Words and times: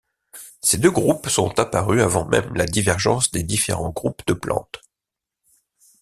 Ces 0.63 0.79
deux 0.79 0.89
groupes 0.89 1.29
sont 1.29 1.59
apparus 1.59 2.01
avant 2.01 2.25
même 2.25 2.55
la 2.55 2.65
divergence 2.65 3.29
des 3.29 3.43
différents 3.43 3.91
groupes 3.91 4.23
de 4.25 4.33
plantes. 4.33 4.81